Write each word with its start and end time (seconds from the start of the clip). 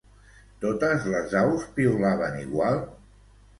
Totes 0.63 1.05
les 1.17 1.37
aus 1.43 1.69
piulaven 1.77 2.43
igual? 2.47 2.83